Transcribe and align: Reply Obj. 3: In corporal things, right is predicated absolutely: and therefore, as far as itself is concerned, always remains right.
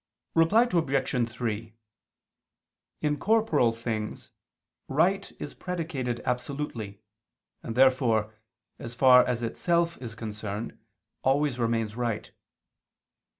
Reply 0.33 0.63
Obj. 0.63 1.29
3: 1.31 1.73
In 3.03 3.17
corporal 3.19 3.71
things, 3.71 4.31
right 4.87 5.31
is 5.39 5.53
predicated 5.53 6.23
absolutely: 6.25 7.01
and 7.61 7.75
therefore, 7.75 8.33
as 8.79 8.95
far 8.95 9.23
as 9.23 9.43
itself 9.43 10.01
is 10.01 10.15
concerned, 10.15 10.75
always 11.21 11.59
remains 11.59 11.95
right. 11.95 12.31